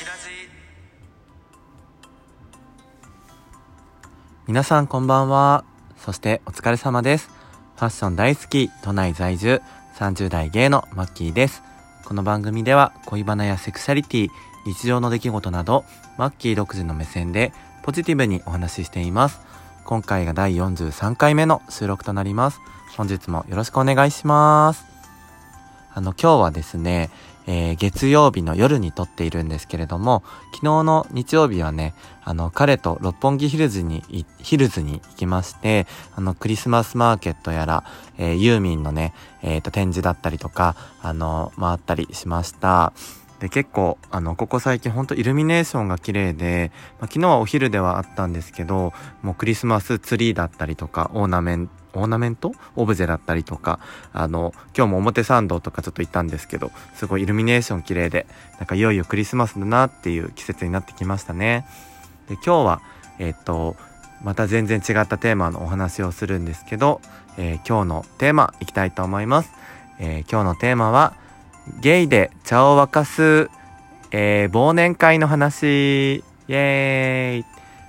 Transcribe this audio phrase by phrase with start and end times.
[0.00, 0.48] キラジ
[4.46, 5.62] 皆さんこんばんは。
[5.98, 7.28] そしてお疲れ様です。
[7.76, 9.60] ファッション大好き、都内在住、
[9.96, 11.62] 30代芸のマッキーです。
[12.06, 14.28] この番組では恋バナやセクシャリティ、
[14.64, 15.84] 日常の出来事など、
[16.16, 19.42] マッキー独自の目線でポジティブにお話ししています。
[19.84, 22.60] 今回が第43回目の収録となります。
[22.96, 24.82] 本日もよろしくお願いします。
[25.92, 27.10] あの、今日はですね、
[27.52, 30.22] えー月曜日の夜に撮っているんですけれども、
[30.52, 34.04] 昨日の日曜日はね、あの、彼と六本木ヒルズに、
[34.38, 37.82] ヒルズに行きまして、あの、クリスマスマーケットやら、
[38.18, 42.92] えーユーミンのね、えっ、と、展示だったりとか、あの、回ったりしました。
[43.40, 52.52] で、結構、あの、ここ最近ほんとイルミネーションが綺麗で、まあ、昨日はお昼ではあったんですけど、もうクリスマスツリーだったりとか、オーナメントオーナメント？
[52.76, 53.80] オブジェだったりとか、
[54.12, 61.66] あの、今日も表参道とかちょっと行ったんですけど、すごいイルミネーション綺麗で、なんかいよいよクリスマスだなっていう季節になってきましたね。
[62.28, 62.82] で、今日は、
[63.18, 63.74] えっ、と、
[64.22, 67.00] また全然違ったテーマのお話をするんですけど、
[67.38, 69.50] えー今日のテーマいきたいと思います。
[69.98, 71.14] えー今日のテーマは、
[71.80, 73.50] ゲイで茶を沸かす、
[74.10, 77.44] えー忘年会の話、イエーイ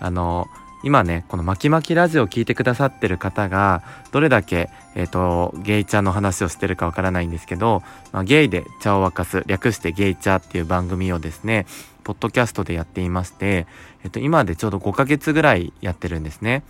[0.00, 0.48] あの、
[0.84, 11.66] 今ね、この巻き巻きラジオを聞いてくださってる方が、どれだけ、えっ、と、ゲイ茶の話をしてるかわからないんですけど、まあ、ゲイで茶を沸かす、略してゲイ茶っていう番組をですね、
[12.02, 13.66] ポッドキャストでやっていまして、
[14.02, 16.64] えっ、と、今でちょうど5ヶ月ぐらいやってるんですね。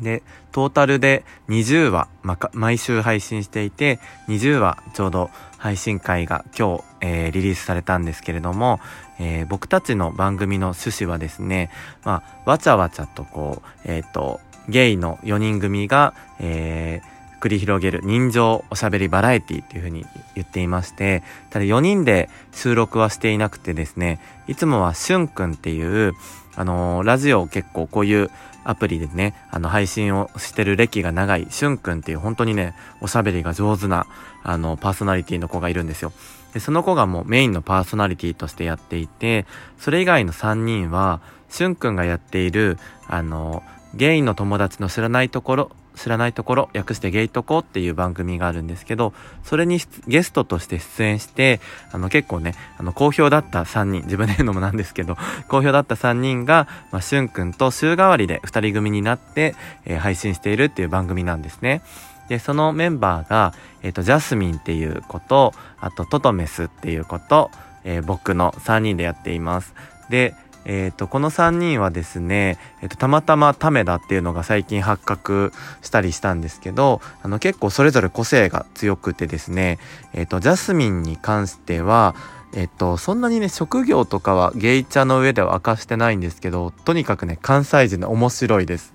[0.00, 3.98] で、トータルで20話、まか、毎週配信していて、
[4.28, 8.80] 20話ちょうど配信会が今日、えーリリースされたんですけれども、
[9.18, 11.70] えー僕たちの番組の趣旨はですね、
[12.04, 26.14] まあ、わちゃわちゃとこう、えっ、と、ゲイの4人組が、えー繰り広げる人情おしゃべりバラエティっていう風に言っていまして、ただ4人で収録はしていなくてですね、いつもはしゅんくんっていう、
[26.56, 28.30] あのーラジオを結構こういう
[28.64, 34.06] アプリでね、あの、配信をしてる歴が長い、しゅんくんっていう本当にね、おしゃべりが上手な、
[34.42, 36.12] あの、パーソナリティの子がいるんですよ。
[36.54, 39.46] で、その子がもうメインのパーソナリティとしてやっていて、
[39.78, 43.62] それ以外の3人は、しゅんくんがやっている、あの、
[43.94, 49.12] ゲイの友達の知らないところ、知らないところ、略してゲイトコっていう番組があるんですけど、
[49.44, 51.60] それにゲストとして出演して、
[51.92, 55.16] あの結構ね、あの好評だった3人、自分で言うのもなんですけど、
[55.48, 59.54] 好評だった3人が、まあ、しゅんくんと週替わりで2人組になって、
[59.84, 61.82] えー配信しているっていう番組なんですね。
[62.28, 63.52] で、そのメンバーが、
[63.82, 67.50] えっ、と、ジャスミンっていう子と、あと、トトメスっていう子と、
[67.84, 69.74] えー僕の3人でやっています。
[70.08, 75.52] で、えっ、と、この3人はですね、えっ、と、たまたまタメだっていうのが最近発覚
[75.82, 79.78] したりしたんですけど、あの、結構それぞれ個性が強くてですね、
[80.12, 82.14] えっ、と、ジャスミンに関しては、
[82.54, 88.92] えっと、そんなにね、職業とかはゲイチャの上では明かしてないんですけど、とにかくね、関西人で面白いです。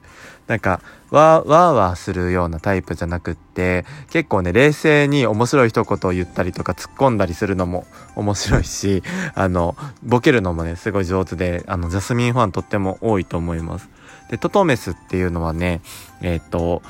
[0.47, 0.81] なんか、
[1.12, 7.85] わー、わーわーするようなタイプじゃなくって、結構ね、冷静に面白い一言を言ったりとか突っ込んだりするのも
[8.16, 9.03] 面白いし、
[9.36, 13.90] あの、ボケるのもね、すごい上手で、あの、ジャスミンファンとっても多いと思います。
[14.30, 15.81] で、トトメスっていうのはね、
[16.22, 16.81] えっと、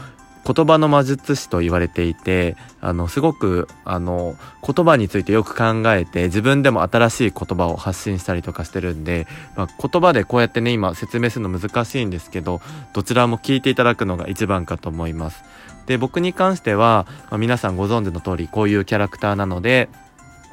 [0.48, 4.36] 言葉の魔術師と言われていて、あの、すごく、あの、
[4.66, 9.28] 言葉についてよく考えて、自分でも新しい言葉を発信したりとかしてるんで、
[9.58, 12.62] まあ、言葉でこうやってね、今説明するの難しいんですけど、
[12.94, 15.44] どちらも聞いていただくのが一番かと思います。
[15.86, 19.90] で、僕に関しては、まあ皆さんご存知の通り、こういうキャラクターなので、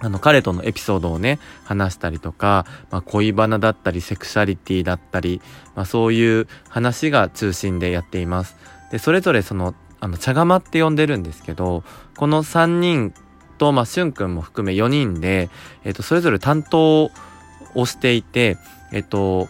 [0.00, 5.40] あの、彼とのエピソードをね、話したりとか、まあ、恋バナだったり、セクシャリティだったり、
[5.76, 8.56] まあ、そういう話が中心でやっています。
[8.90, 11.84] で、それぞれその、あの、茶釜って呼んでるんですけど、
[12.16, 13.14] この3人
[13.58, 15.50] と、まあ、しゅんくんも含め4人で、
[15.84, 17.10] えっと、それぞれ担当
[17.74, 18.58] をしていて、
[18.92, 19.48] えっと、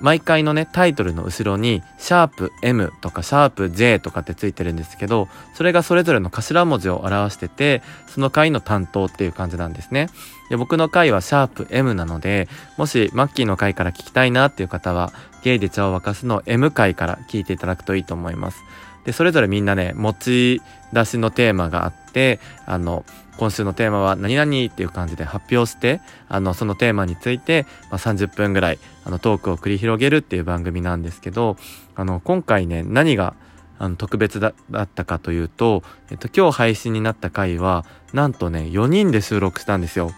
[0.00, 10.08] 毎回のね、タイトルの後ろに、シャープ M とかシャープ J とかってついてるんですけど、それがそれぞれの頭文字を表してて、その回の担当っていう感じなんですね。
[10.50, 15.12] で、僕の回はシャープ M なので、もしマッキーの回から聞きたいなっていう方は、
[15.42, 18.58] ゲイで茶を沸かすの M 回から聞いていただくといいと思います。
[19.04, 20.62] で、それぞれみんなね、持ち
[20.92, 22.05] 出しのテーマがあって、
[22.64, 23.04] あの、
[23.36, 31.56] 今週のテーマは何々っていう感じで発表して、あの、そのテーマについて、まあ、30分ぐらい、あの、トークを繰り広げるっていう番組なんですけど、
[31.94, 33.34] あの、今回ね、何が、
[33.78, 37.84] あの、特別だだったかというと、えっと、今日配信になった回は、
[38.14, 40.12] なんとね、4人で収録したんですよ。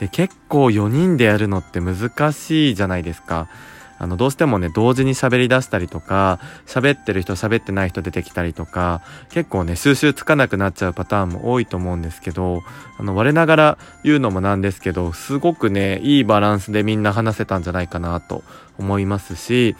[0.00, 3.48] で、結構4人でやるのって難しいじゃないですか。
[3.98, 12.62] あの、どうしてもね、同時に喋り出したりとか、喋ってる人、喋ってない人出てきたりとか、結構ね、収集つかなくなっちゃうパターンも多いと思うんですけど、
[12.98, 18.44] あの、我ながら言うのもなんですけど、すごくね、いいバランスでみんな話せたんじゃないかなと
[18.78, 19.76] 思いますし、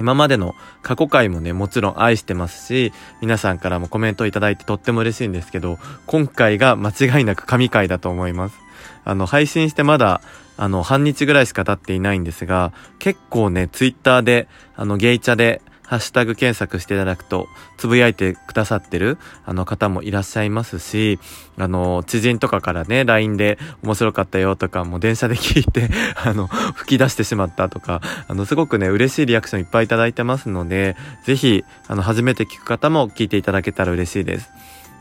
[0.00, 8.61] 今までの過去回もね、もちろん愛してますし、皆さんからもコメントいただいてとっても嬉しいんですけど、今回が間違いなく神回だと思います。
[9.04, 10.20] あの、配信してまだ、
[10.56, 15.62] あの、半日ぐらいしか経っていないんですが、結構ね、ツイッターで、あの、ゲイチャで、
[15.92, 21.18] ハッシュタグ検索していただくと、つぶやいてくださってる、あの方もいらっしゃいますし、
[21.58, 25.90] あの、知人とかからね、LINE で面白かったよとか、もう電車で聞いて
[26.24, 34.48] あの、吹き出してしまったとか、あの、すごくね、嬉しいリアクションいっぱいいただいてますので、ぜひ、あの、初めて聞く方も聞いていただけたら嬉しいです。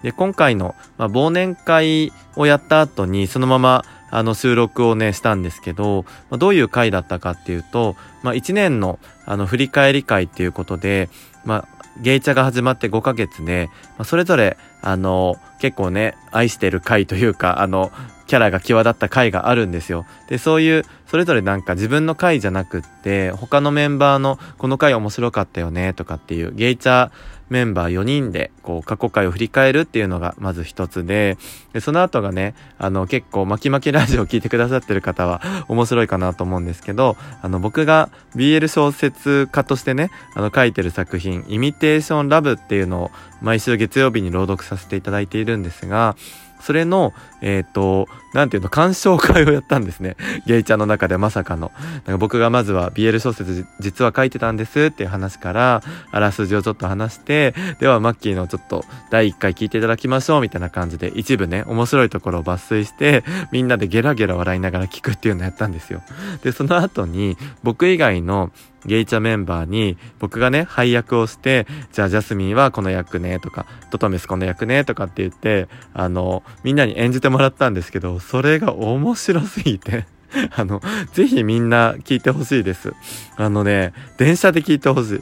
[0.03, 11.09] で、今回の、まあ、忘年会をやった後に、そのまま、あの収録をね、したんですけど、まあ、どういう回だったかっていうと、まあ、1年のあの振り返り会っていうことで、
[11.45, 17.91] まあ、ゲイチャが始まって5ヶ月で、まあ、それぞれ、あの、結構ね、愛してる回というか、あの、
[18.27, 20.05] キャラが際立った回があるんですよ。
[20.27, 27.11] で、そういう、それぞれなんか自分の回じゃなくって、他のメンバーのこの回面白かったよね、とかっていう、ゲイチャ
[27.51, 31.37] メンバー4人で、こう、過去回を振り返るっていうのがまず一つで、
[31.73, 43.11] で、その後がね、あの、結構、巻き巻きラジオを聞いてくださってる方は面白いかなと思うんですけど、あの、僕が BL 小説家としてね、あの、書いてる作品、イミテーションラブっていうのを
[43.41, 46.15] 毎週月曜日に朗読させていただいているんですが、
[46.61, 50.15] それの、えっ、ー、と、なんていうの、鑑賞会をやったんですね。
[50.47, 51.71] ゲイちゃんの中でまさかの。
[52.05, 66.01] なんか僕がまずは BL 小説実は書いてたんですっていう話から、あらすじをちょっと話して、ではマッキーのちょっと第1回聞いていただきましょうみたいな感じで一部ね、面白いところを抜粋して、みんなでゲラゲラ笑いながら聞くっていうのをやったんですよ。
[66.43, 68.51] で、その後に僕以外の
[68.85, 80.05] ゲイチャメンバーに僕がね、配役をして、じゃあジャスミンはこの役ねとか、トトメスこの役ねとかって言って、あの、みんなに演じてもらったんですけど、それが面白すぎて
[80.55, 80.81] あの、
[81.13, 82.93] ぜひみんな聞いてほしいです。
[83.35, 85.21] あのね、電車で聞いてほしい。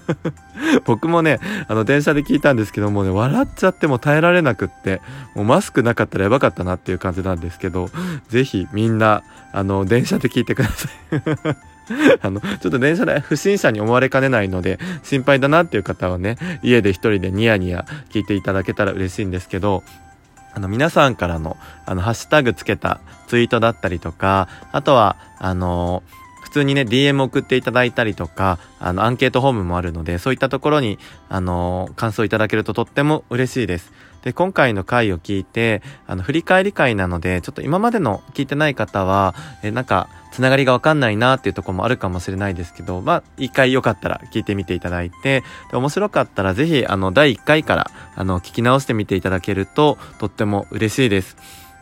[0.84, 1.38] 僕もね、
[1.68, 5.00] あの、電車で聞いたんですけどもうね、笑っちゃっても耐えられなくって、
[5.34, 7.88] もうマスクなかったらやばかったなっていう感じなんですけど、
[8.28, 9.22] ぜひみんな、
[9.52, 11.56] あの、電車で聞いてください。
[12.22, 19.82] あの、ちょっと電車で不審者に思われかねないので、心配だなっていう方はね、家で一人でニヤニヤ聞いていただけたら嬉しいんですけど、
[20.54, 26.25] あの、皆さんからの、あの、ハッシュタグつけたツイートだったりとか、あとは、あのー
[26.56, 30.98] 通にね、DM 送っていただいたりとか、あの、アンケートフォームもあるので、そういったところに、
[31.28, 33.92] あの感想いただけるととっても嬉しいです。
[34.22, 51.36] で、今回の回を聞いて、あの、振り返り会なので、ちょっと今までの聞いてない方は、え、なんか、つながりがわかんないなっていうところもあるかもしれないですけど、まあ、一回よかったら聞いてみていただいて、で面白かったらぜひ、あの、第一回から、あの、聞き直してみていただけると、とっても嬉しいです。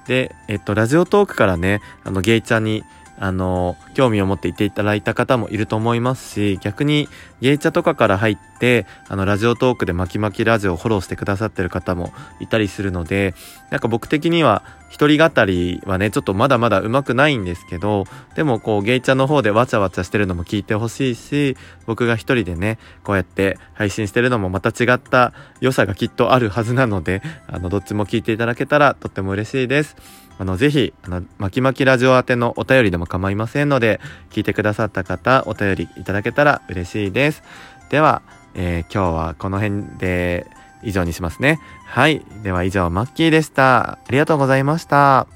[0.06, 2.84] で、えっと、ラジオトークからね、あの、ゲイちゃんに
[3.18, 7.08] あの、興味を持っていていただいた方もいると思いますし、逆に
[7.40, 13.34] ゲイチャとかから入って、あの、ラジオトークで巻き巻きラジオをフォローしてくださってる方もいたりするので、
[13.70, 14.64] なんか僕的には
[14.94, 18.04] 一人語りはね、ちょっとまだまだ上手くないんですけど、
[18.36, 21.56] でもこう、ゲイチャの方でわちゃわちゃしてるのも聞いてほしいし、
[21.86, 29.96] 僕が一人でね、こうやって配信してるのもまた違った良さがきっとあるはずなので、あの、どっちも聞いていただけたらとっても嬉しいです。
[30.38, 37.42] あの、ぜひ、あの、まきまきラジオ宛てのお便りでも構いませんので、聞いてくださった方、お便りいただけたら嬉しいです。
[37.90, 38.22] では、
[38.54, 40.46] えー、今日はこの辺で
[40.82, 41.60] 以上にしますね。
[41.86, 42.24] はい。
[42.42, 43.92] では以上、マッキーでした。
[43.92, 45.26] ありがとうございました。